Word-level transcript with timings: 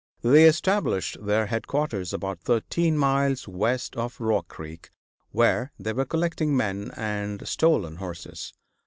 They 0.23 0.45
established 0.45 1.23
their 1.23 1.45
headquarters 1.45 2.11
about 2.11 2.39
thirteen 2.39 2.97
miles 2.97 3.47
west 3.47 3.95
of 3.95 4.19
Rock 4.19 4.47
Creek, 4.47 4.89
where 5.29 5.73
they 5.77 5.93
were 5.93 6.05
collecting 6.05 6.57
men 6.57 6.89
and 6.97 7.47
stolen 7.47 7.97
horses. 7.97 8.51